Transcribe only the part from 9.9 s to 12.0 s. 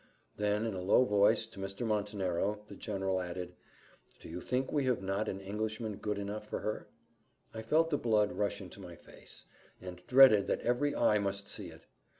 dreaded that every eye must see it.